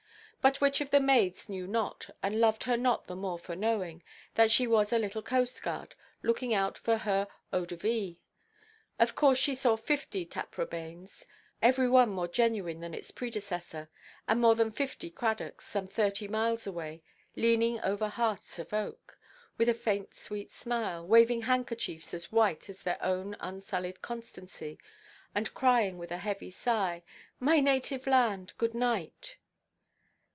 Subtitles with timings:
[0.43, 4.01] But which of the maids knew not, and loved her not the more for knowing,
[4.33, 5.93] that she was a little coast–guard,
[6.23, 8.19] looking out for her eau de vie?
[8.97, 15.11] Of course she saw fifty Taprobanes—every one more genuine than its predecessor—and more than fifty
[15.11, 17.03] Cradocks, some thirty miles away,
[17.35, 19.19] leaning over hearts of oak,
[19.59, 24.79] with a faint sweet smile, waving handkerchiefs as white as their own unsullied constancy,
[25.35, 27.03] and crying with a heavy sigh,
[27.39, 29.37] "My native land, good night!"